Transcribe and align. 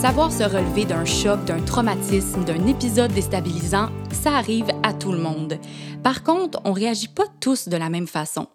Savoir 0.00 0.30
se 0.30 0.42
relever 0.42 0.84
d'un 0.84 1.06
choc, 1.06 1.42
d'un 1.46 1.60
traumatisme, 1.60 2.44
d'un 2.44 2.66
épisode 2.66 3.12
déstabilisant, 3.12 3.88
ça 4.12 4.36
arrive 4.36 4.68
à 4.82 4.92
tout 4.92 5.10
le 5.10 5.18
monde. 5.18 5.58
Par 6.02 6.22
contre, 6.22 6.60
on 6.64 6.72
réagit 6.72 7.08
pas 7.08 7.24
tous 7.40 7.68
de 7.68 7.76
la 7.78 7.88
même 7.88 8.06
façon. 8.06 8.46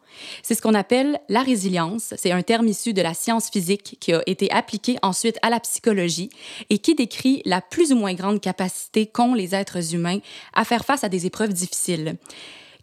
C'est 0.43 0.53
ce 0.53 0.61
qu'on 0.61 0.75
appelle 0.75 1.19
la 1.29 1.41
résilience. 1.41 2.13
C'est 2.15 2.31
un 2.31 2.43
terme 2.43 2.67
issu 2.67 2.93
de 2.93 3.01
la 3.01 3.15
science 3.15 3.49
physique 3.49 3.97
qui 3.99 4.13
a 4.13 4.21
été 4.27 4.51
appliqué 4.51 4.97
ensuite 5.01 5.39
à 5.41 5.49
la 5.49 5.59
psychologie 5.59 6.29
et 6.69 6.77
qui 6.77 6.93
décrit 6.93 7.41
la 7.45 7.59
plus 7.59 7.91
ou 7.91 7.95
moins 7.95 8.13
grande 8.13 8.39
capacité 8.39 9.07
qu'ont 9.07 9.33
les 9.33 9.55
êtres 9.55 9.95
humains 9.95 10.19
à 10.53 10.63
faire 10.63 10.85
face 10.85 11.03
à 11.03 11.09
des 11.09 11.25
épreuves 11.25 11.53
difficiles. 11.53 12.17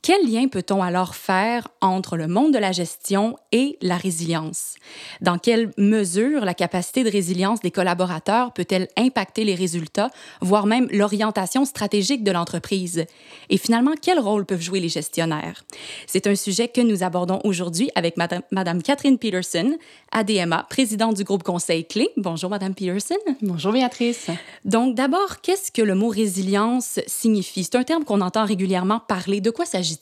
Quel 0.01 0.30
lien 0.30 0.48
peut-on 0.48 0.83
alors 0.83 1.15
faire 1.15 1.69
entre 1.80 2.16
le 2.16 2.29
monde 2.29 2.55
de 2.55 2.59
la 2.59 2.73
gestion 2.73 3.37
et 3.52 3.77
la 3.83 3.97
résilience? 3.97 4.77
Dans 5.21 5.38
quelle 5.38 5.73
mesure 5.77 6.45
la 6.45 6.55
capacité 6.55 7.05
de 7.05 7.11
résilience 7.11 7.61
des 7.61 7.71
collaborateurs 7.71 8.52
peut-elle 8.52 8.88
impacter 8.97 9.45
les 9.45 9.55
résultats, 9.55 10.11
voire 10.41 10.66
même 10.66 10.87
l'orientation 10.91 11.65
stratégique 11.65 12.23
de 12.23 12.30
l'entreprise? 12.30 13.05
Et 13.51 13.59
finalement, 13.59 13.95
quel 14.01 14.19
rôle 14.19 14.47
peuvent 14.47 14.62
jouer 14.62 14.80
les 14.80 14.88
gestionnaires? 14.88 15.65
C'est 16.07 16.27
un 16.27 16.37
sujet 16.37 16.69
que 16.69 16.80
nous 16.80 17.02
abordons 17.02 17.41
aujourd'hui 17.45 17.91
avec 17.95 18.16
Madame, 18.16 18.83
Catherine 18.83 19.19
Peterson, 19.19 19.77
ADMA, 20.12 20.65
présidente 20.71 21.16
du 21.16 21.24
groupe 21.24 21.43
Conseil 21.43 21.85
Clé. 21.85 22.09
Bonjour, 22.16 22.51
Madame 22.51 22.74
Peterson. 22.74 23.16
Bonjour, 23.43 23.73
Béatrice. 23.73 24.29
Donc, 24.65 24.95
d'abord, 24.95 25.41
qu'est-ce 25.43 25.73
que 25.73 25.83
le 25.83 25.95
mot 25.95 26.09
résilience 26.09 27.01
signifie? 27.07 27.65
C'est 27.65 27.77
un 27.77 27.85
terme 27.85 28.05
qu'on 28.05 28.21
entend 28.21 28.45
régulièrement 28.45 29.01
parler. 29.01 29.40
De 29.40 29.51
quoi 29.51 29.66
s'agit-il? 29.66 29.98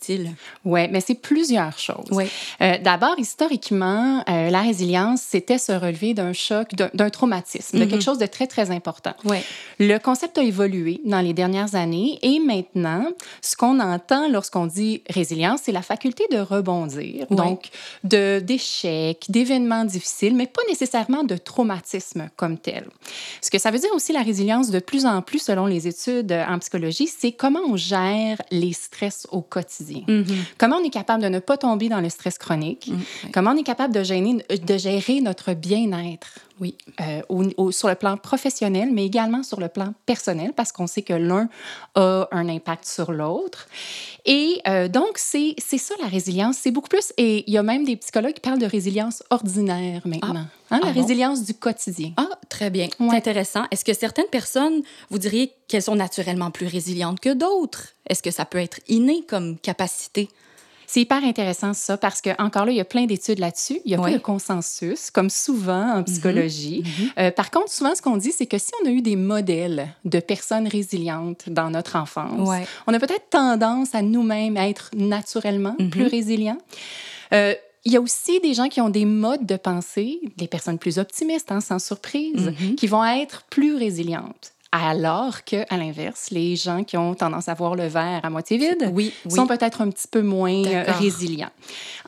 Oui, 0.64 0.88
mais 0.90 1.00
c'est 1.00 1.14
plusieurs 1.14 1.78
choses. 1.78 2.06
Oui. 2.10 2.24
Euh, 2.60 2.78
D'abord, 2.82 3.14
historiquement, 3.18 4.22
euh, 4.28 4.50
la 4.50 4.60
résilience, 4.62 5.22
c'était 5.22 5.58
se 5.58 5.72
relever 5.72 6.14
d'un 6.14 6.32
choc, 6.32 6.68
d'un 6.74 7.10
traumatisme, 7.10 7.78
de 7.78 7.84
quelque 7.84 8.02
chose 8.04 8.18
de 8.18 8.26
très, 8.26 8.46
très 8.46 8.70
important. 8.70 9.14
Oui. 9.24 9.38
Le 9.78 9.98
concept 9.98 10.38
a 10.38 10.42
évolué 10.42 11.00
dans 11.04 11.20
les 11.20 11.32
dernières 11.32 11.74
années 11.74 12.18
et 12.22 12.38
maintenant, 12.38 13.06
ce 13.42 13.56
qu'on 13.56 13.80
entend 13.80 14.28
lorsqu'on 14.28 14.66
dit 14.66 15.02
résilience, 15.08 15.60
c'est 15.64 15.72
la 15.72 15.82
faculté 15.82 16.24
de 16.30 16.38
rebondir, 16.38 17.26
Oui. 17.30 17.36
donc 17.36 17.70
de- 18.04 18.40
d'échecs, 18.40 19.26
d'événements 19.28 19.84
difficiles, 19.84 20.34
mais 20.34 20.46
pas 20.46 20.62
nécessairement 20.68 21.24
de 21.24 21.36
traumatisme 21.36 22.28
comme 22.36 22.58
tel. 22.58 22.86
Ce 23.40 23.50
que 23.50 23.58
ça 23.58 23.70
veut 23.70 23.78
dire 23.78 23.90
aussi, 23.94 24.12
la 24.12 24.22
résilience, 24.22 24.70
de 24.70 24.78
plus 24.78 25.06
en 25.06 25.22
plus, 25.22 25.38
selon 25.40 25.66
les 25.66 25.86
études 25.88 26.32
en 26.32 26.58
psychologie, 26.58 27.06
c'est 27.08 27.32
comment 27.32 27.60
on 27.68 27.76
gère 27.76 28.40
les 28.50 28.72
stress 28.72 29.26
au 29.30 29.40
quotidien. 29.42 29.75
Mhm. 30.06 30.24
Comment 30.58 30.76
on 30.76 30.84
est 30.84 30.90
capable 30.90 31.22
de 31.22 31.28
ne 31.28 31.38
pas 31.38 31.56
tomber 31.56 31.88
dans 31.88 32.00
le 32.00 32.08
stress 32.08 32.38
chronique? 32.38 32.88
Mm, 32.92 33.30
Comment 33.32 33.50
on 33.52 33.56
est 33.56 33.62
capable 33.62 33.94
de, 33.94 34.02
gêner- 34.02 34.42
de 34.50 34.78
gérer 34.78 35.20
notre 35.20 35.52
bien-être? 35.54 36.38
Oui. 36.60 36.74
euh, 37.00 37.20
au- 37.28 37.44
au- 37.58 37.70
sur 37.72 37.88
le 37.88 37.94
plan 37.96 38.16
professionnel, 38.16 38.88
mais 38.92 39.04
également 39.04 39.42
sur 39.42 39.60
le 39.60 39.68
plan 39.68 39.92
personnel, 40.06 40.52
parce 40.56 40.72
qu'on 40.72 40.86
sait 40.86 41.02
que 41.02 41.12
l'un 41.12 41.48
a 41.94 42.28
un 42.32 42.48
impact 42.48 42.86
sur 42.86 43.12
l'autre. 43.12 43.68
Et 44.24 44.60
euh, 44.66 44.88
donc, 44.88 45.18
c'est 45.18 45.54
c'est 45.58 45.78
ça 45.78 45.94
la 46.00 46.08
résilience. 46.08 46.56
C'est 46.60 46.70
beaucoup 46.70 46.88
plus. 46.88 47.12
Et 47.18 47.44
il 47.46 47.52
y 47.52 47.58
a 47.58 47.62
même 47.62 47.84
des 47.84 47.96
psychologues 47.96 48.32
qui 48.34 48.40
parlent 48.40 48.58
de 48.58 48.66
résilience 48.66 49.22
ordinaire 49.30 50.02
maintenant. 50.06 50.46
Hein, 50.70 50.80
la 50.82 50.88
Ah 50.88 50.92
bon? 50.92 51.00
résilience 51.02 51.44
du 51.44 51.54
quotidien. 51.54 52.12
Ah, 52.16 52.28
très 52.48 52.70
bien. 52.70 52.88
Ouais. 52.98 53.08
C'est 53.10 53.16
intéressant. 53.16 53.64
Est-ce 53.70 53.84
que 53.84 53.92
certaines 53.94 54.26
personnes, 54.26 54.82
vous 55.10 55.18
diriez 55.18 55.52
qu'elles 55.68 55.82
sont 55.82 55.94
naturellement 55.94 56.50
plus 56.50 56.66
résilientes 56.66 57.20
que 57.20 57.34
d'autres? 57.34 57.88
Est-ce 58.08 58.22
que 58.22 58.30
ça 58.30 58.44
peut 58.46 58.58
être 58.58 58.80
inné 58.88 59.24
comme 59.28 59.58
capacité? 59.58 60.28
C'est 60.86 61.00
hyper 61.00 61.24
intéressant 61.24 61.72
ça 61.72 61.96
parce 61.96 62.20
que 62.20 62.30
encore 62.40 62.64
là, 62.64 62.72
il 62.72 62.76
y 62.76 62.80
a 62.80 62.84
plein 62.84 63.06
d'études 63.06 63.38
là-dessus. 63.38 63.80
Il 63.84 63.90
y 63.90 63.94
a 63.94 63.98
pas 63.98 64.10
de 64.10 64.18
consensus, 64.18 65.10
comme 65.10 65.30
souvent 65.30 65.98
en 65.98 66.02
psychologie. 66.04 66.84
Euh, 67.18 67.30
par 67.30 67.50
contre, 67.50 67.70
souvent, 67.70 67.94
ce 67.94 68.02
qu'on 68.02 68.16
dit, 68.16 68.32
c'est 68.32 68.46
que 68.46 68.58
si 68.58 68.70
on 68.82 68.88
a 68.88 68.90
eu 68.90 69.02
des 69.02 69.16
modèles 69.16 69.88
de 70.04 70.20
personnes 70.20 70.68
résilientes 70.68 71.48
dans 71.48 71.70
notre 71.70 71.96
enfance, 71.96 72.48
on 72.86 72.94
a 72.94 72.98
peut-être 72.98 73.30
tendance 73.30 73.94
à 73.94 74.02
nous-mêmes 74.02 74.56
être 74.56 74.90
naturellement 74.94 75.76
plus 75.90 76.06
résilients. 76.06 76.58
Euh, 77.32 77.54
il 77.84 77.92
y 77.92 77.96
a 77.96 78.00
aussi 78.00 78.40
des 78.40 78.52
gens 78.52 78.68
qui 78.68 78.80
ont 78.80 78.88
des 78.88 79.04
modes 79.04 79.46
de 79.46 79.56
pensée, 79.56 80.20
des 80.36 80.48
personnes 80.48 80.78
plus 80.78 80.98
optimistes, 80.98 81.52
hein, 81.52 81.60
sans 81.60 81.78
surprise, 81.78 82.52
qui 82.76 82.88
vont 82.88 83.04
être 83.04 83.44
plus 83.48 83.76
résilientes. 83.76 84.52
Alors 84.72 85.44
que, 85.44 85.64
à 85.72 85.76
l'inverse, 85.78 86.28
les 86.30 86.56
gens 86.56 86.84
qui 86.84 86.96
ont 86.96 87.14
tendance 87.14 87.48
à 87.48 87.54
voir 87.54 87.76
le 87.76 87.86
verre 87.86 88.20
à 88.24 88.30
moitié 88.30 88.58
vide 88.58 88.90
Oui, 88.92 89.12
oui. 89.24 89.30
sont 89.32 89.46
peut-être 89.46 89.80
un 89.80 89.88
petit 89.90 90.08
peu 90.08 90.22
moins 90.22 90.64
euh, 90.64 90.84
résilients. 90.98 91.50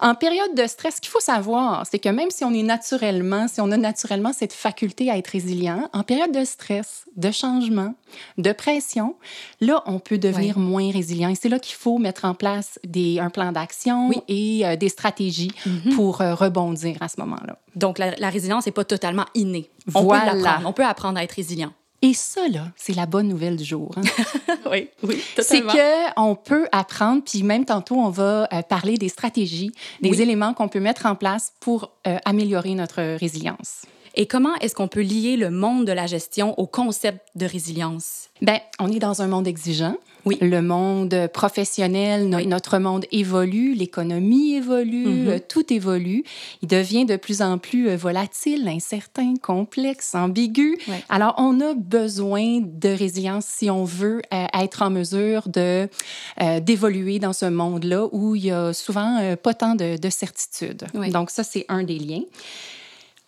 En 0.00 0.14
période 0.14 0.54
de 0.54 0.66
stress, 0.66 0.96
ce 0.96 1.00
qu'il 1.00 1.10
faut 1.10 1.20
savoir, 1.20 1.84
c'est 1.90 1.98
que 1.98 2.08
même 2.08 2.30
si 2.30 2.44
on 2.44 2.52
est 2.52 2.62
naturellement, 2.62 3.46
si 3.48 3.60
on 3.60 3.70
a 3.70 3.76
naturellement 3.76 4.32
cette 4.32 4.52
faculté 4.52 5.10
à 5.10 5.16
être 5.16 5.28
résilient, 5.28 5.88
en 5.92 6.02
période 6.02 6.32
de 6.32 6.44
stress, 6.44 7.04
de 7.16 7.30
changement, 7.30 7.94
de 8.38 8.52
pression, 8.52 9.14
là, 9.60 9.82
on 9.86 9.98
peut 9.98 10.18
devenir 10.18 10.58
moins 10.58 10.90
résilient. 10.90 11.28
Et 11.30 11.34
c'est 11.36 11.48
là 11.48 11.58
qu'il 11.58 11.76
faut 11.76 11.98
mettre 11.98 12.24
en 12.24 12.34
place 12.34 12.78
des, 12.84 13.18
un 13.20 13.30
plan 13.30 13.52
d'action. 13.52 14.08
Mhm. 14.08 14.14
et 14.28 14.66
euh, 14.66 14.76
des 14.76 14.88
stratégies 14.88 15.52
pour 15.94 16.20
euh, 16.20 16.34
rebondir 16.34 16.96
à 17.00 17.08
ce 17.08 17.20
moment-là. 17.20 17.58
Donc, 17.76 17.98
la, 17.98 18.14
la 18.16 18.30
résilience 18.30 18.66
n'est 18.66 18.72
pas 18.72 18.84
totalement 18.84 19.24
innée. 19.34 19.70
On 19.94 20.02
Voilà. 20.02 20.32
peut 20.32 20.38
l'apprendre. 20.42 20.68
On 20.68 20.72
peut 20.72 20.84
apprendre 20.84 21.18
à 21.18 21.24
être 21.24 21.32
résilient. 21.32 21.72
Et 22.00 22.14
ça, 22.14 22.46
là, 22.48 22.66
c'est 22.76 22.94
la 22.94 23.06
bonne 23.06 23.26
nouvelle 23.26 23.56
du 23.56 23.64
jour. 23.64 23.92
hein. 23.96 24.02
oui, 24.70 24.88
oui, 25.02 25.20
c'est 25.40 25.62
que 25.62 26.20
on 26.20 26.36
peut 26.36 26.68
apprendre, 26.70 27.22
puis 27.24 27.42
même 27.42 27.64
tantôt, 27.64 27.96
on 27.96 28.10
va 28.10 28.48
euh, 28.52 28.62
parler 28.62 28.96
des 28.98 29.08
stratégies, 29.08 29.72
des 30.00 30.10
Oui. 30.10 30.22
éléments 30.22 30.54
qu'on 30.54 30.68
peut 30.68 30.78
mettre 30.80 31.06
en 31.06 31.16
place 31.16 31.52
pour 31.58 31.90
euh, 32.06 32.18
améliorer 32.24 32.74
notre 32.74 33.16
résilience. 33.18 33.82
Et 34.14 34.26
comment 34.26 34.54
est-ce 34.60 34.74
qu'on 34.74 34.88
peut 34.88 35.00
lier 35.02 35.36
le 35.36 35.50
monde 35.50 35.84
de 35.86 35.92
la 35.92 36.06
gestion 36.06 36.58
au 36.58 36.66
concept 36.66 37.20
de 37.34 37.46
résilience? 37.46 38.28
Ben, 38.42 38.58
on 38.78 38.90
est 38.90 38.98
dans 38.98 39.22
un 39.22 39.26
monde 39.28 39.46
exigeant. 39.46 39.96
Oui. 40.24 40.36
Le 40.40 40.60
monde 40.62 41.28
professionnel, 41.32 42.28
no- 42.28 42.36
Oui. 42.38 42.46
notre 42.46 42.78
monde 42.78 43.06
évolue, 43.12 43.72
l'économie 43.74 44.54
évolue, 44.54 45.06
Mhm. 45.06 45.28
euh, 45.28 45.38
tout 45.38 45.72
évolue. 45.72 46.22
Il 46.60 46.68
devient 46.68 47.06
de 47.06 47.16
plus 47.16 47.40
en 47.40 47.56
plus 47.58 47.88
euh, 47.88 47.96
volatile, 47.96 48.68
incertain, 48.68 49.34
complexe, 49.40 50.14
ambigu. 50.14 50.76
Alors, 51.08 51.34
on 51.38 51.60
a 51.60 51.72
besoin 51.74 52.60
de 52.60 52.88
résilience 52.88 53.46
si 53.46 53.70
on 53.70 53.84
veut 53.84 54.20
euh, 54.34 54.44
être 54.60 54.82
en 54.82 54.90
mesure 54.90 55.48
de 55.48 55.88
euh, 56.42 56.60
d'évoluer 56.60 57.18
dans 57.20 57.32
ce 57.32 57.46
monde-là 57.46 58.06
où 58.12 58.34
il 58.34 58.46
y 58.46 58.50
a 58.50 58.72
souvent 58.72 59.18
euh, 59.20 59.36
pas 59.36 59.54
tant 59.54 59.74
de, 59.76 59.96
de 59.96 60.10
certitude. 60.10 60.84
Donc, 61.12 61.30
ça, 61.30 61.42
c'est 61.44 61.64
un 61.68 61.84
des 61.84 61.98
liens. 61.98 62.22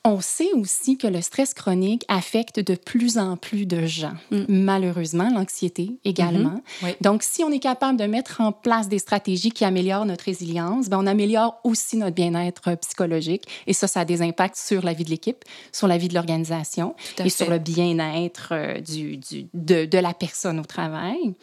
On 0.02 0.22
sait 0.22 0.50
aussi 0.54 0.96
que 0.96 1.06
le 1.06 1.20
stress 1.20 1.52
chronique 1.52 2.06
affecte 2.08 2.58
de 2.58 2.74
plus 2.74 3.18
en 3.18 3.36
plus 3.36 3.66
de 3.66 3.84
gens. 3.84 4.14
Mm. 4.30 4.44
Malheureusement, 4.48 5.28
l'anxiété 5.30 5.90
également. 6.06 6.52
Mhm. 6.52 6.62
Oui. 6.84 6.90
Donc, 7.02 7.22
si 7.22 7.44
on 7.44 7.50
est 7.50 7.58
capable 7.58 7.98
de 7.98 8.06
mettre 8.06 8.40
en 8.40 8.50
place 8.50 8.88
des 8.88 8.98
stratégies 8.98 9.50
qui 9.50 9.62
améliorent 9.66 10.06
notre 10.06 10.24
résilience, 10.24 10.88
ben, 10.88 10.98
on 10.98 11.06
améliore 11.06 11.60
aussi 11.64 11.98
notre 11.98 12.14
bien-être 12.14 12.74
psychologique. 12.76 13.44
Et 13.66 13.74
ça, 13.74 13.86
ça 13.88 14.00
a 14.00 14.04
des 14.06 14.22
impacts 14.22 14.56
sur 14.56 14.82
la 14.82 14.94
vie 14.94 15.04
de 15.04 15.10
l'équipe, 15.10 15.44
sur 15.70 15.86
la 15.86 15.98
vie 15.98 16.08
de 16.08 16.14
l'organisation 16.14 16.94
et 17.18 17.24
fait. 17.24 17.28
sur 17.28 17.50
le 17.50 17.58
bien-être 17.58 18.48
euh, 18.52 18.80
du, 18.80 19.18
du- 19.18 19.48
de, 19.52 19.84
de 19.84 19.98
la 19.98 20.14
personne 20.14 20.58
au 20.60 20.64
travail. 20.64 21.34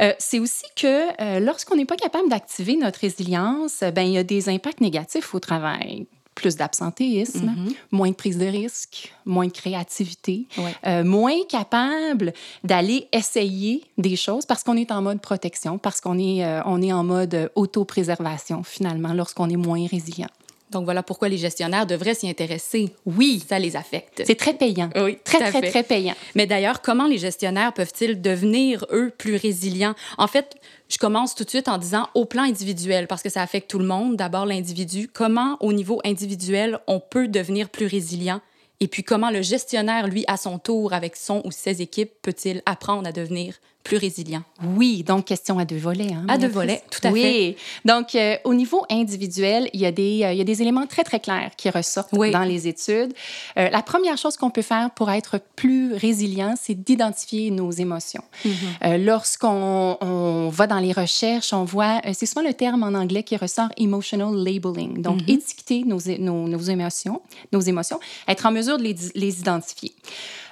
Euh, 0.00 0.12
c'est 0.20 0.38
aussi 0.38 0.62
que 0.76 1.08
euh, 1.20 1.40
lorsqu'on 1.40 1.74
n'est 1.74 1.84
pas 1.86 1.96
capable 1.96 2.28
d'activer 2.28 2.76
notre 2.76 3.00
résilience, 3.00 3.80
ben, 3.80 4.02
il 4.02 4.12
y 4.12 4.18
a 4.18 4.22
des 4.22 4.48
impacts 4.48 4.80
négatifs 4.80 5.34
au 5.34 5.40
travail. 5.40 6.06
Plus 6.34 6.56
d'absentéisme, 6.56 7.46
Mhm. 7.46 7.72
moins 7.90 8.08
de 8.10 8.14
prise 8.14 8.38
de 8.38 8.46
risque, 8.46 9.12
moins 9.26 9.46
de 9.46 9.52
créativité, 9.52 10.46
Ouais. 10.56 10.74
euh, 10.86 11.04
moins 11.04 11.36
capable 11.48 12.32
d'aller 12.64 13.08
essayer 13.12 13.82
des 13.98 14.16
choses 14.16 14.46
parce 14.46 14.62
qu'on 14.62 14.76
est 14.76 14.90
en 14.92 15.02
mode 15.02 15.20
protection, 15.20 15.76
parce 15.76 16.00
qu'on 16.00 16.18
est, 16.18 16.44
euh, 16.44 16.62
on 16.64 16.80
est 16.80 16.92
en 16.92 17.04
mode 17.04 17.50
autopréservation 17.56 18.62
finalement 18.62 19.12
lorsqu'on 19.12 19.50
est 19.50 19.56
moins 19.56 19.86
résilient. 19.86 20.28
Donc, 20.70 20.84
voilà 20.84 21.02
pourquoi 21.02 21.28
les 21.28 21.36
gestionnaires 21.36 21.86
devraient 21.86 22.14
s'y 22.14 22.28
intéresser. 22.28 22.92
Oui, 23.04 23.42
ça 23.48 23.58
les 23.58 23.76
affecte. 23.76 24.22
C'est 24.24 24.36
très 24.36 24.54
payant. 24.54 24.90
Oui, 24.96 25.18
Très, 25.24 25.38
très, 25.38 25.60
fait. 25.60 25.70
très 25.70 25.82
payant. 25.82 26.14
Mais 26.34 26.46
d'ailleurs, 26.46 26.80
comment 26.80 27.06
les 27.06 27.18
gestionnaires 27.18 27.72
peuvent-ils 27.72 28.20
devenir, 28.20 28.86
eux, 28.92 29.12
plus 29.16 29.36
résilients? 29.36 29.94
En 30.16 30.26
fait, 30.28 30.54
je 30.88 30.98
commence 30.98 31.34
tout 31.34 31.44
de 31.44 31.50
suite 31.50 31.68
en 31.68 31.78
disant 31.78 32.08
au 32.14 32.24
plan 32.24 32.42
individuel, 32.44 33.06
parce 33.08 33.22
que 33.22 33.28
ça 33.30 33.42
affecte 33.42 33.68
tout 33.70 33.78
le 33.78 33.84
monde. 33.84 34.16
D'abord, 34.16 34.46
l'individu. 34.46 35.08
Comment, 35.12 35.56
au 35.60 35.72
niveau 35.72 36.00
individuel, 36.04 36.78
on 36.86 37.00
peut 37.00 37.28
devenir 37.28 37.68
plus 37.68 37.86
résilient? 37.86 38.40
Et 38.80 38.88
puis, 38.88 39.02
comment 39.02 39.30
le 39.30 39.42
gestionnaire, 39.42 40.06
lui, 40.08 40.24
à 40.26 40.36
son 40.36 40.58
tour, 40.58 40.92
avec 40.92 41.16
son 41.16 41.42
ou 41.44 41.50
ses 41.50 41.82
équipes, 41.82 42.12
peut-il 42.22 42.62
apprendre 42.64 43.06
à 43.08 43.12
devenir 43.12 43.54
plus 43.82 43.96
résilient. 43.96 44.42
Oui, 44.62 45.02
donc 45.02 45.24
question 45.24 45.58
à 45.58 45.64
deux 45.64 45.78
volets. 45.78 46.12
Hein, 46.12 46.26
à 46.28 46.36
deux 46.38 46.48
volets, 46.48 46.82
tout 46.90 47.00
à 47.06 47.10
oui. 47.10 47.22
fait. 47.22 47.28
Oui, 47.28 47.56
donc 47.84 48.14
euh, 48.14 48.36
au 48.44 48.54
niveau 48.54 48.84
individuel, 48.90 49.70
il 49.72 49.80
y, 49.80 49.86
a 49.86 49.92
des, 49.92 50.22
euh, 50.22 50.32
il 50.32 50.38
y 50.38 50.40
a 50.40 50.44
des 50.44 50.60
éléments 50.62 50.86
très, 50.86 51.02
très 51.02 51.18
clairs 51.18 51.52
qui 51.56 51.70
ressortent 51.70 52.10
oui. 52.12 52.30
dans 52.30 52.44
les 52.44 52.68
études. 52.68 53.12
Euh, 53.56 53.70
la 53.70 53.82
première 53.82 54.18
chose 54.18 54.36
qu'on 54.36 54.50
peut 54.50 54.62
faire 54.62 54.90
pour 54.90 55.10
être 55.10 55.40
plus 55.56 55.94
résilient, 55.94 56.54
c'est 56.60 56.74
d'identifier 56.74 57.50
nos 57.50 57.70
émotions. 57.70 58.24
Mm 58.44 58.50
-hmm. 58.50 59.04
Lorsqu'on 59.04 59.96
on 60.00 60.48
va 60.50 60.66
dans 60.66 60.78
les 60.86 60.92
recherches, 60.92 61.52
on 61.52 61.64
voit, 61.64 62.00
c'est 62.12 62.26
souvent 62.26 62.46
le 62.46 62.54
terme 62.54 62.82
en 62.82 62.94
anglais 63.02 63.22
qui 63.22 63.36
ressort 63.36 63.70
emotional 63.76 64.32
labeling, 64.34 65.02
donc 65.02 65.16
mm 65.22 65.24
-hmm. 65.24 65.34
étiqueter 65.36 65.80
nos, 65.90 66.00
nos, 66.18 66.48
nos, 66.54 66.64
émotions, 66.76 67.18
nos 67.54 67.62
émotions, 67.72 68.00
être 68.32 68.44
en 68.48 68.52
mesure 68.58 68.76
de 68.78 68.84
les, 68.88 68.96
les 69.14 69.34
identifier. 69.42 69.92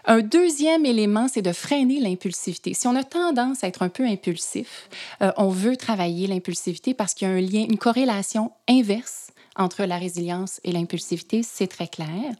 Un 0.08 0.22
deuxième 0.22 0.87
élément, 0.87 1.28
c'est 1.28 1.43
de 1.43 1.52
freiner 1.52 2.00
l'impulsivité. 2.00 2.72
Si 2.72 2.88
on 2.88 2.96
a 2.96 3.05
tendance 3.05 3.62
à 3.62 3.69
être 3.69 3.82
un 3.82 3.90
peu 3.90 4.05
impulsif, 4.05 4.88
euh, 5.20 5.31
on 5.37 5.50
veut 5.50 5.76
travailler 5.76 6.26
l'impulsivité 6.26 6.94
parce 6.94 7.12
qu'il 7.12 7.28
y 7.28 7.31
a 7.31 7.34
un 7.34 7.40
lien, 7.40 7.66
une 7.69 7.76
corrélation 7.76 8.50
inverse 8.69 9.28
entre 9.55 9.84
la 9.84 9.99
résilience 9.99 10.60
et 10.64 10.72
l'impulsivité, 10.72 11.43
c'est 11.43 11.66
très 11.66 11.88
clair. 11.88 12.32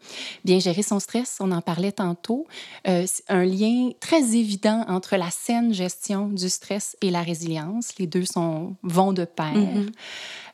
Bien 0.45 0.61
gérer 0.61 0.83
son 0.83 0.99
stress, 0.99 1.39
on 1.41 1.53
en 1.53 1.61
parlait 1.61 1.93
tantôt, 1.93 2.47
euh, 2.87 3.07
un 3.29 3.45
lien 3.45 3.91
très 4.01 4.35
évident 4.35 4.87
entre 4.89 5.17
la 5.17 5.31
saine 5.31 5.75
gestion 5.75 6.29
du 6.29 6.49
stress 6.49 6.97
et 7.03 7.11
la 7.11 7.23
résilience. 7.23 7.91
Les 7.99 8.07
deux 8.07 8.25
sont, 8.25 8.77
vont 8.83 9.13
de 9.13 9.27
pair. 9.27 9.55
Mm 9.55 9.87
-hmm. 9.87 9.93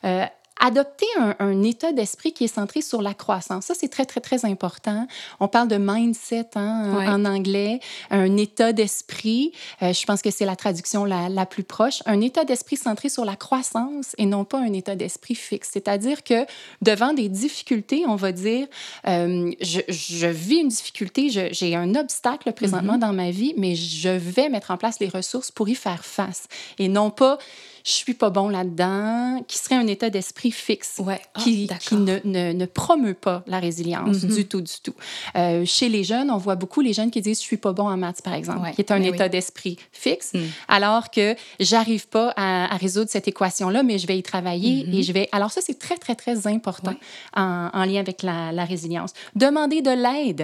euh, 0.05 0.25
adopter 0.59 1.05
un, 1.19 1.35
un 1.39 1.63
état 1.63 1.91
d'esprit 1.91 2.33
qui 2.33 2.45
est 2.45 2.53
centré 2.53 2.81
sur 2.81 3.01
la 3.01 3.13
croissance. 3.13 3.65
Ça, 3.65 3.73
c'est 3.77 3.89
très, 3.89 4.05
très, 4.05 4.21
très 4.21 4.45
important. 4.45 5.07
On 5.39 5.47
parle 5.47 5.67
de 5.67 5.77
mindset 5.77 6.49
hein, 6.55 6.95
ouais. 6.97 7.07
en 7.07 7.25
anglais, 7.25 7.79
un 8.09 8.37
état 8.37 8.71
d'esprit. 8.71 9.51
Euh, 9.81 9.93
je 9.93 10.05
pense 10.05 10.21
que 10.21 10.31
c'est 10.31 10.45
la 10.45 10.55
traduction 10.55 11.05
la, 11.05 11.29
la, 11.29 11.45
plus 11.45 11.63
proche. 11.63 12.01
Un 12.05 12.21
état 12.21 12.45
d'esprit 12.45 12.77
centré 12.77 13.09
sur 13.09 13.25
la 13.25 13.35
croissance 13.35 14.15
et 14.17 14.25
non 14.25 14.45
pas 14.45 14.59
un 14.59 14.73
état 14.73 14.95
d'esprit 14.95 15.35
fixe. 15.35 15.69
C'est-à-dire 15.73 16.23
que 16.23 16.45
devant 16.81 17.13
des 17.13 17.29
difficultés, 17.29 18.03
on 18.07 18.15
va 18.15 18.31
dire, 18.31 18.67
euh, 19.07 19.51
je, 19.61 19.81
je, 19.89 20.27
vis 20.27 20.57
une 20.57 20.69
difficulté, 20.69 21.29
j'ai 21.29 21.75
un 21.75 21.95
obstacle 21.95 22.51
présentement 22.53 22.93
mm 22.93 22.97
-hmm. 22.97 22.99
dans 22.99 23.13
ma 23.13 23.31
vie, 23.31 23.53
mais 23.57 23.75
je 23.75 24.09
vais 24.09 24.49
mettre 24.49 24.71
en 24.71 24.77
place 24.77 24.99
les 24.99 25.09
ressources 25.09 25.51
pour 25.51 25.67
y 25.69 25.75
faire 25.75 26.03
face. 26.05 26.43
Et 26.79 26.87
non 26.87 27.11
pas 27.11 27.37
je 27.85 27.91
suis 27.91 28.15
pas 28.15 28.31
bon 28.31 28.49
là-dedans, 28.49 29.43
qui 29.47 29.57
serait 29.59 29.75
un 29.75 29.85
état 29.95 30.09
d'esprit 30.09 30.51
fixe, 30.51 30.95
ouais. 30.99 31.21
oh, 31.37 31.39
qui, 31.41 31.69
qui 31.79 31.95
ne, 31.95 32.17
ne, 32.25 32.51
ne, 32.51 32.65
promeut 32.65 33.13
pas 33.27 33.43
la 33.45 33.59
résilience 33.67 34.17
mm 34.23 34.27
-hmm. 34.29 34.35
du 34.37 34.45
tout, 34.51 34.61
du 34.73 34.77
tout. 34.85 34.95
Euh, 35.35 35.63
chez 35.75 35.87
les 35.95 36.03
jeunes, 36.11 36.29
on 36.37 36.39
voit 36.45 36.55
beaucoup 36.63 36.81
les 36.87 36.93
jeunes 36.97 37.11
qui 37.15 37.21
disent 37.27 37.39
je 37.43 37.47
suis 37.51 37.61
pas 37.67 37.73
bon 37.79 37.87
en 37.93 37.97
maths, 38.03 38.21
par 38.29 38.33
exemple, 38.41 38.61
ouais. 38.63 38.73
qui 38.75 38.81
est 38.85 38.91
un 38.91 38.99
mais 38.99 39.09
état 39.13 39.25
oui. 39.29 39.35
d'esprit 39.35 39.75
fixe, 40.05 40.29
Mm. 40.33 40.39
alors 40.77 41.05
que 41.15 41.25
j'arrive 41.69 42.05
pas 42.17 42.27
à, 42.45 42.47
à, 42.73 42.77
résoudre 42.85 43.09
cette 43.15 43.27
équation-là, 43.33 43.79
mais 43.87 43.97
je 44.01 44.07
vais 44.09 44.17
y 44.17 44.23
travailler 44.33 44.75
Mm-hmm. 44.83 44.95
et 44.97 45.01
je 45.07 45.11
vais. 45.17 45.25
Alors 45.37 45.51
ça, 45.55 45.61
c'est 45.67 45.79
très, 45.85 45.97
très, 46.03 46.15
très 46.23 46.37
important 46.57 46.95
Ouais. 46.97 47.41
en, 47.43 47.69
en 47.79 47.83
lien 47.89 48.01
avec 48.07 48.19
la, 48.29 48.37
la 48.59 48.65
résilience. 48.73 49.11
Demander 49.45 49.79
de 49.89 49.93
l'aide. 50.05 50.43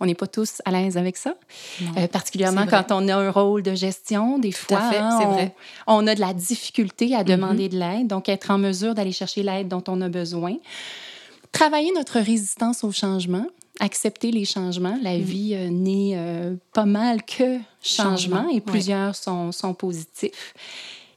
On 0.00 0.06
n'est 0.06 0.14
pas 0.14 0.26
tous 0.26 0.62
à 0.64 0.70
l'aise 0.70 0.96
avec 0.96 1.16
ça, 1.16 1.34
euh, 1.96 2.06
particulièrement 2.08 2.66
quand 2.66 2.90
on 2.90 3.08
a 3.08 3.16
un 3.16 3.30
rôle 3.30 3.62
de 3.62 3.74
gestion. 3.74 4.38
Des 4.38 4.50
Tout 4.50 4.66
fois, 4.68 4.90
fait, 4.90 4.98
hein, 4.98 5.18
on, 5.22 5.32
vrai. 5.32 5.54
on 5.86 6.06
a 6.06 6.14
de 6.14 6.20
la 6.20 6.34
difficulté 6.34 7.14
à 7.14 7.24
demander 7.24 7.68
de 7.68 7.78
l'aide, 7.78 8.06
donc 8.06 8.28
être 8.28 8.50
en 8.50 8.58
mesure 8.58 8.94
d'aller 8.94 9.12
chercher 9.12 9.42
l'aide 9.42 9.68
dont 9.68 9.84
on 9.88 10.00
a 10.00 10.08
besoin. 10.08 10.56
Travailler 11.52 11.92
notre 11.94 12.20
résistance 12.20 12.84
au 12.84 12.92
changement, 12.92 13.46
accepter 13.80 14.30
les 14.30 14.44
changements. 14.44 14.98
La 15.02 15.18
vie 15.18 15.54
euh, 15.54 15.68
n'est 15.68 16.12
euh, 16.14 16.54
pas 16.72 16.84
mal 16.84 17.22
que 17.22 17.58
changement, 17.82 18.16
Changement, 18.16 18.48
et 18.50 18.60
plusieurs 18.60 19.14
sont, 19.14 19.52
sont 19.52 19.74
positifs. 19.74 20.54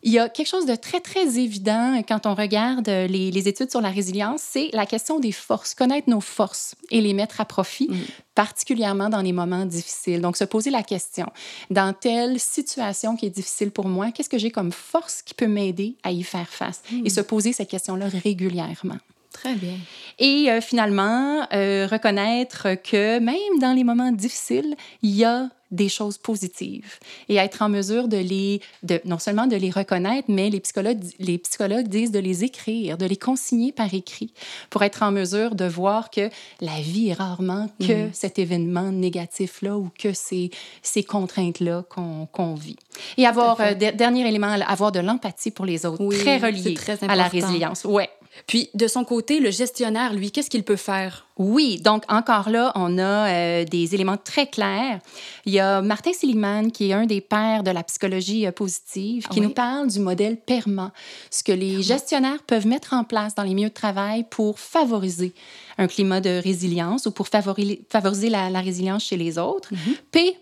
Il 0.03 0.11
y 0.11 0.19
a 0.19 0.29
quelque 0.29 0.47
chose 0.47 0.65
de 0.65 0.75
très, 0.75 0.99
très 0.99 1.37
évident 1.37 2.01
quand 2.07 2.25
on 2.25 2.33
regarde 2.33 2.87
les, 2.87 3.29
les 3.31 3.47
études 3.47 3.69
sur 3.69 3.81
la 3.81 3.89
résilience, 3.89 4.41
c'est 4.41 4.69
la 4.73 4.85
question 4.85 5.19
des 5.19 5.31
forces, 5.31 5.75
connaître 5.75 6.09
nos 6.09 6.21
forces 6.21 6.75
et 6.89 7.01
les 7.01 7.13
mettre 7.13 7.39
à 7.39 7.45
profit, 7.45 7.89
Mm. 7.91 7.97
particulièrement 8.35 9.09
dans 9.09 9.21
les 9.21 9.33
moments 9.33 9.65
difficiles. 9.65 10.21
Donc, 10.21 10.37
se 10.37 10.43
poser 10.43 10.69
la 10.69 10.83
question, 10.83 11.27
dans 11.69 11.93
telle 11.93 12.39
situation 12.39 13.15
qui 13.15 13.25
est 13.25 13.31
difficile 13.31 13.71
pour 13.71 13.87
moi, 13.87 14.11
qu'est-ce 14.11 14.29
que 14.29 14.37
j'ai 14.37 14.51
comme 14.51 14.71
force 14.71 15.21
qui 15.21 15.33
peut 15.33 15.47
m'aider 15.47 15.95
à 16.03 16.11
y 16.11 16.23
faire 16.23 16.49
face? 16.49 16.81
Mm. 16.91 17.05
Et 17.05 17.09
se 17.09 17.21
poser 17.21 17.53
cette 17.53 17.69
question-là 17.69 18.07
régulièrement. 18.23 18.97
Très 19.33 19.55
bien. 19.55 19.77
Et 20.19 20.51
euh, 20.51 20.59
finalement, 20.61 21.47
euh, 21.53 21.87
reconnaître 21.89 22.75
que 22.83 23.19
même 23.19 23.59
dans 23.59 23.73
les 23.73 23.83
moments 23.83 24.11
difficiles, 24.11 24.75
il 25.01 25.11
y 25.11 25.23
a 25.23 25.49
des 25.71 25.89
choses 25.89 26.17
positives 26.17 26.93
et 27.29 27.35
être 27.37 27.61
en 27.61 27.69
mesure 27.69 28.07
de 28.07 28.17
les, 28.17 28.61
de, 28.83 28.99
non 29.05 29.19
seulement 29.19 29.47
de 29.47 29.55
les 29.55 29.69
reconnaître, 29.69 30.27
mais 30.29 30.49
les 30.49 30.59
psychologues, 30.59 31.03
les 31.19 31.37
psychologues 31.37 31.87
disent 31.87 32.11
de 32.11 32.19
les 32.19 32.43
écrire, 32.43 32.97
de 32.97 33.05
les 33.05 33.15
consigner 33.15 33.71
par 33.71 33.93
écrit 33.93 34.33
pour 34.69 34.83
être 34.83 35.01
en 35.03 35.11
mesure 35.11 35.55
de 35.55 35.65
voir 35.65 36.09
que 36.09 36.29
la 36.59 36.79
vie 36.81 37.09
est 37.09 37.13
rarement 37.13 37.69
que 37.79 38.05
Mhm. 38.05 38.09
cet 38.13 38.37
événement 38.39 38.91
négatif-là 38.91 39.77
ou 39.77 39.89
que 39.97 40.13
ces, 40.13 40.51
ces 40.81 41.03
contraintes-là 41.03 41.83
qu'on 41.89 42.25
qu'on 42.31 42.53
vit. 42.55 42.75
Et 43.17 43.25
avoir, 43.25 43.59
euh, 43.61 43.73
de- 43.73 43.95
dernier 43.95 44.27
élément, 44.27 44.47
avoir 44.67 44.91
de 44.91 44.99
l'empathie 44.99 45.51
pour 45.51 45.65
les 45.65 45.85
autres, 45.85 46.03
Oui, 46.03 46.17
très 46.19 46.37
relié 46.37 46.73
très 46.73 47.01
à 47.03 47.15
la 47.15 47.27
résilience. 47.27 47.85
Ouais. 47.85 48.09
Puis, 48.47 48.69
de 48.73 48.87
son 48.87 49.03
côté, 49.03 49.39
le 49.39 49.51
gestionnaire, 49.51 50.13
lui, 50.13 50.31
qu'est-ce 50.31 50.49
qu'il 50.49 50.63
peut 50.63 50.75
faire? 50.75 51.27
Oui, 51.37 51.79
donc 51.81 52.03
encore 52.09 52.49
là, 52.49 52.71
on 52.75 52.97
a 52.97 53.29
euh, 53.29 53.65
des 53.65 53.95
éléments 53.95 54.17
très 54.17 54.47
clairs. 54.47 54.99
Il 55.45 55.53
y 55.53 55.59
a 55.59 55.81
Martin 55.81 56.11
Seligman, 56.13 56.71
qui 56.71 56.89
est 56.89 56.93
un 56.93 57.05
des 57.05 57.21
pères 57.21 57.63
de 57.63 57.71
la 57.71 57.83
psychologie 57.83 58.45
euh, 58.45 58.51
positive, 58.51 59.23
qui 59.23 59.39
Ah 59.39 59.41
oui? 59.41 59.41
nous 59.47 59.49
parle 59.53 59.87
du 59.87 59.99
modèle 59.99 60.37
PERMA, 60.37 60.91
ce 61.29 61.43
que 61.43 61.51
les 61.51 61.81
gestionnaires 61.81 62.43
peuvent 62.43 62.67
mettre 62.67 62.93
en 62.93 63.03
place 63.03 63.33
dans 63.35 63.43
les 63.43 63.53
milieux 63.53 63.69
de 63.69 63.73
travail 63.73 64.25
pour 64.29 64.59
favoriser 64.59 65.33
un 65.77 65.87
climat 65.87 66.21
de 66.21 66.41
résilience 66.43 67.05
ou 67.07 67.11
pour 67.11 67.27
favori- 67.27 67.81
favoriser 67.89 68.29
la, 68.29 68.49
la 68.49 68.61
résilience 68.61 69.03
chez 69.05 69.17
les 69.17 69.37
autres. 69.37 69.69
Mhm. 69.71 69.95
P, 70.11 70.37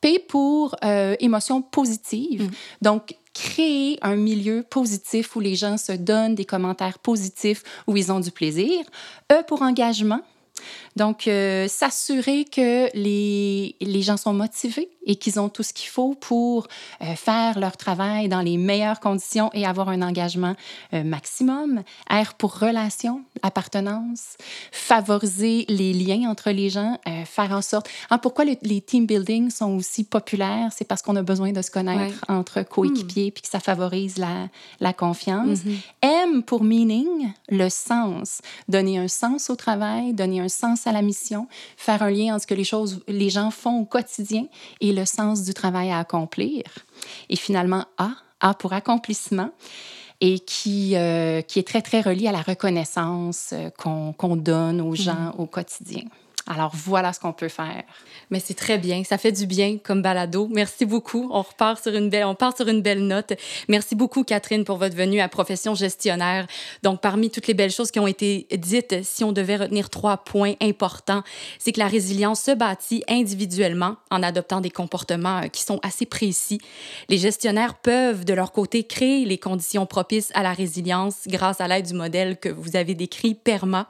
P 0.00 0.18
pour 0.18 0.76
euh, 0.84 1.16
émotion 1.18 1.62
positive. 1.62 2.42
Mhm. 2.42 2.50
Donc, 2.82 3.14
créer 3.34 3.98
un 4.02 4.16
milieu 4.16 4.62
positif 4.62 5.36
où 5.36 5.40
les 5.40 5.56
gens 5.56 5.76
se 5.76 5.92
donnent 5.92 6.34
des 6.34 6.44
commentaires 6.44 6.98
positifs, 6.98 7.62
où 7.86 7.96
ils 7.96 8.10
ont 8.10 8.20
du 8.20 8.30
plaisir. 8.30 8.84
E 9.30 9.42
pour 9.46 9.62
engagement. 9.62 10.22
Donc, 10.96 11.26
euh, 11.26 11.66
s'assurer 11.68 12.44
que 12.44 12.88
les, 12.96 13.74
les 13.80 14.02
gens 14.02 14.16
sont 14.16 14.32
motivés 14.32 14.88
et 15.06 15.16
qu'ils 15.16 15.38
ont 15.40 15.48
tout 15.48 15.62
ce 15.62 15.72
qu'il 15.72 15.88
faut 15.88 16.14
pour 16.14 16.68
euh, 17.02 17.14
faire 17.16 17.58
leur 17.58 17.76
travail 17.76 18.28
dans 18.28 18.40
les 18.40 18.56
meilleures 18.56 19.00
conditions 19.00 19.50
et 19.52 19.66
avoir 19.66 19.88
un 19.88 20.00
engagement 20.02 20.54
euh, 20.92 21.02
maximum. 21.02 21.82
R 22.08 22.34
pour 22.34 22.58
relation, 22.58 23.22
appartenance, 23.42 24.36
favoriser 24.72 25.64
les 25.68 25.92
liens 25.92 26.30
entre 26.30 26.50
les 26.50 26.70
gens, 26.70 26.98
faire 27.26 27.52
en 27.52 27.62
sorte... 27.62 27.88
Hein, 28.10 28.18
pourquoi 28.18 28.44
le- 28.44 28.56
les 28.62 28.80
team 28.80 29.06
building 29.06 29.50
sont 29.50 29.76
aussi 29.76 30.04
populaires? 30.04 30.70
C'est 30.74 30.84
parce 30.86 31.02
qu'on 31.02 31.16
a 31.16 31.22
besoin 31.22 31.52
de 31.52 31.62
se 31.62 31.70
connaître 31.70 32.24
entre 32.28 32.62
coéquipiers 32.62 33.30
puis 33.30 33.42
que 33.42 33.48
ça 33.48 33.60
favorise 33.60 34.18
la, 34.18 34.48
la 34.80 34.92
confiance. 34.92 35.64
Mhm. 35.64 35.78
M 36.02 36.42
pour 36.44 36.62
meaning, 36.62 37.32
le 37.48 37.68
sens. 37.68 38.40
Donner 38.68 38.98
un 38.98 39.08
sens 39.08 39.50
au 39.50 39.56
travail, 39.56 40.12
donner 40.14 40.40
un 40.40 40.43
sens 40.48 40.86
à 40.86 40.92
la 40.92 41.02
mission, 41.02 41.48
faire 41.76 42.02
un 42.02 42.10
lien 42.10 42.34
entre 42.34 42.42
ce 42.42 42.46
que 42.46 42.54
les 42.54 42.64
choses, 42.64 43.00
les 43.08 43.30
gens 43.30 43.50
font 43.50 43.80
au 43.80 43.84
quotidien 43.84 44.46
et 44.80 44.92
le 44.92 45.04
sens 45.04 45.42
du 45.42 45.54
travail 45.54 45.90
à 45.90 45.98
accomplir. 45.98 46.62
Et 47.28 47.36
finalement, 47.36 47.84
A, 47.98 48.10
A 48.40 48.54
pour 48.54 48.72
accomplissement 48.72 49.50
et 50.20 50.38
qui, 50.38 50.96
euh, 50.96 51.42
qui 51.42 51.58
est 51.58 51.66
très, 51.66 51.82
très 51.82 52.00
relié 52.00 52.28
à 52.28 52.32
la 52.32 52.42
reconnaissance 52.42 53.50
euh, 53.52 53.70
qu'on 53.70 54.12
qu'on 54.12 54.36
donne 54.36 54.80
aux 54.80 54.94
gens 54.94 55.32
au 55.38 55.46
quotidien. 55.46 56.02
Alors, 56.46 56.72
voilà 56.74 57.14
ce 57.14 57.20
qu'on 57.20 57.32
peut 57.32 57.48
faire. 57.48 57.84
Mais 58.28 58.38
c'est 58.38 58.52
très 58.52 58.76
bien, 58.76 59.02
ça 59.02 59.16
fait 59.16 59.32
du 59.32 59.46
bien 59.46 59.78
comme 59.78 60.02
balado. 60.02 60.46
Merci 60.50 60.84
beaucoup. 60.84 61.30
On 61.32 61.40
repart 61.40 61.82
sur 61.82 61.94
une 61.94 62.10
belle, 62.10 62.26
on 62.26 62.34
part 62.34 62.54
sur 62.54 62.68
une 62.68 62.82
belle 62.82 63.06
note. 63.06 63.32
Merci 63.68 63.94
beaucoup 63.94 64.24
Catherine 64.24 64.64
pour 64.64 64.76
votre 64.76 64.94
venue 64.94 65.20
à 65.20 65.28
Profession 65.28 65.74
gestionnaire. 65.74 66.46
Donc 66.82 67.00
parmi 67.00 67.30
toutes 67.30 67.46
les 67.46 67.54
belles 67.54 67.70
choses 67.70 67.90
qui 67.90 67.98
ont 67.98 68.06
été 68.06 68.46
dites, 68.58 69.04
si 69.04 69.24
on 69.24 69.32
devait 69.32 69.56
retenir 69.56 69.88
trois 69.88 70.18
points 70.18 70.52
importants, 70.60 71.22
c'est 71.58 71.72
que 71.72 71.80
la 71.80 71.88
résilience 71.88 72.42
se 72.42 72.50
bâtit 72.50 73.02
individuellement 73.08 73.96
en 74.10 74.22
adoptant 74.22 74.60
des 74.60 74.70
comportements 74.70 75.44
euh, 75.44 75.48
qui 75.48 75.62
sont 75.62 75.80
assez 75.82 76.04
précis. 76.04 76.60
Les 77.08 77.16
gestionnaires 77.16 77.74
peuvent 77.74 78.26
de 78.26 78.34
leur 78.34 78.52
côté 78.52 78.84
créer 78.84 79.24
les 79.24 79.38
conditions 79.38 79.86
propices 79.86 80.30
à 80.34 80.42
la 80.42 80.52
résilience 80.52 81.22
grâce 81.26 81.62
à 81.62 81.68
l'aide 81.68 81.86
du 81.86 81.94
modèle 81.94 82.38
que 82.38 82.50
vous 82.50 82.76
avez 82.76 82.94
décrit 82.94 83.34
PERMA. 83.34 83.88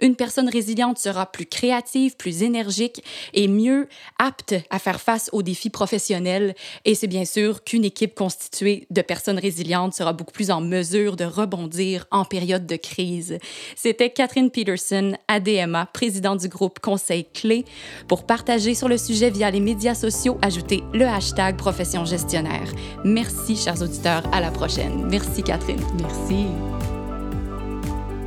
Une 0.00 0.16
personne 0.16 0.50
résiliente 0.50 0.98
sera 0.98 1.24
plus 1.24 1.46
créative 1.46 1.93
plus 2.16 2.42
énergique 2.42 3.02
et 3.32 3.48
mieux 3.48 3.88
apte 4.18 4.54
à 4.70 4.78
faire 4.78 5.00
face 5.00 5.30
aux 5.32 5.42
défis 5.42 5.70
professionnels. 5.70 6.54
Et 6.84 6.94
c'est 6.94 7.06
bien 7.06 7.24
sûr 7.24 7.64
qu'une 7.64 7.84
équipe 7.84 8.14
constituée 8.14 8.86
de 8.90 9.02
personnes 9.02 9.38
résilientes 9.38 9.94
sera 9.94 10.12
beaucoup 10.12 10.32
plus 10.32 10.50
en 10.50 10.60
mesure 10.60 11.16
de 11.16 11.24
rebondir 11.24 12.06
en 12.10 12.24
période 12.24 12.66
de 12.66 12.76
crise. 12.76 13.38
C'était 13.76 14.10
Catherine 14.10 14.50
Peterson, 14.50 15.12
ADMA, 15.28 15.86
présidente 15.86 16.40
du 16.40 16.48
groupe 16.48 16.80
Conseil 16.80 17.26
Clé. 17.32 17.64
Pour 18.08 18.24
partager 18.24 18.74
sur 18.74 18.88
le 18.88 18.98
sujet 18.98 19.30
via 19.30 19.50
les 19.50 19.60
médias 19.60 19.94
sociaux, 19.94 20.38
ajoutez 20.42 20.82
le 20.92 21.06
hashtag 21.06 21.56
profession 21.56 22.04
gestionnaire. 22.04 22.72
Merci, 23.04 23.56
chers 23.56 23.80
auditeurs. 23.80 24.24
À 24.32 24.40
la 24.40 24.50
prochaine. 24.50 25.06
Merci, 25.08 25.42
Catherine. 25.42 25.80
Merci. 26.00 26.83